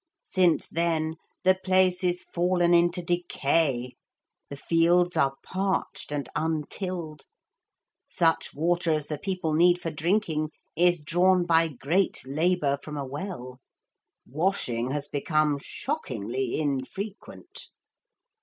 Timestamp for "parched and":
5.43-6.27